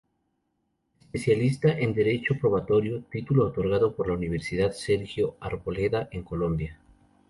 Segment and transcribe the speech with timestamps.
[1.03, 6.79] Especialista en Derecho Probatorio, título otorgado por la Universidad Sergio Arboleda en Colombia.